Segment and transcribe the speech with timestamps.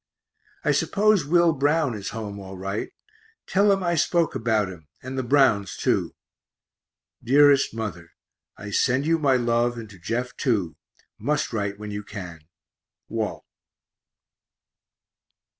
[0.65, 2.89] I suppose Will Brown is home all right;
[3.45, 6.15] tell him I spoke about him, and the Browns too.
[7.23, 8.09] Dearest Mother,
[8.57, 10.75] I send you my love, and to Jeff too
[11.19, 12.39] must write when you can.
[13.09, 13.43] WALT.